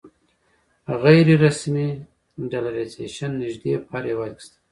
[1.03, 1.87] غیر رسمي
[2.51, 4.55] ډالرایزیشن نږدې په هر هېواد کې شته.